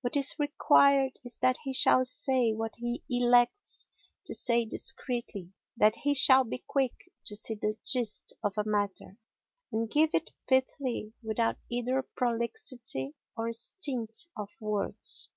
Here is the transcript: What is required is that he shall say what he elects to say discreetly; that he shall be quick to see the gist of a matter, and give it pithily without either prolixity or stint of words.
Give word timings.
What 0.00 0.16
is 0.16 0.38
required 0.38 1.18
is 1.22 1.36
that 1.42 1.58
he 1.64 1.74
shall 1.74 2.06
say 2.06 2.54
what 2.54 2.76
he 2.78 3.04
elects 3.10 3.84
to 4.24 4.32
say 4.32 4.64
discreetly; 4.64 5.52
that 5.76 5.96
he 5.96 6.14
shall 6.14 6.44
be 6.44 6.64
quick 6.66 7.12
to 7.26 7.36
see 7.36 7.56
the 7.56 7.76
gist 7.84 8.32
of 8.42 8.54
a 8.56 8.64
matter, 8.64 9.18
and 9.70 9.90
give 9.90 10.14
it 10.14 10.32
pithily 10.48 11.12
without 11.22 11.58
either 11.70 12.00
prolixity 12.00 13.12
or 13.36 13.52
stint 13.52 14.16
of 14.34 14.48
words. 14.62 15.28